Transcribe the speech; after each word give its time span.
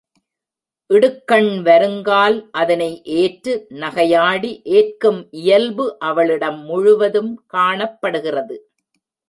இடுக்கண் 0.89 1.49
வருங்கால் 1.61 2.37
அதனை 2.51 2.89
ஏற்று 3.17 3.53
நகையாடி 3.73 4.51
ஏற்கும் 4.77 5.21
இயல்பு 5.31 5.85
அவளிடம் 5.99 6.59
முழுவதும் 6.65 7.31
காணப்படுகிறது. 7.47 8.57